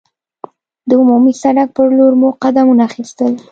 د 0.87 0.89
عمومي 1.01 1.33
سړک 1.41 1.69
پر 1.75 1.87
لور 1.97 2.13
مو 2.21 2.29
قدمونه 2.43 2.81
اخیستل. 2.89 3.33